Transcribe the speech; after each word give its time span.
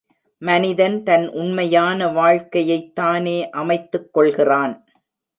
மனிதன் 0.41 1.03
தன் 1.03 1.27
உண்மையான 1.29 2.07
வாழ்க்கையைத் 2.07 2.95
தானே 2.95 3.49
அமைத்துக் 3.49 4.13
கொள்கிறான். 4.13 4.85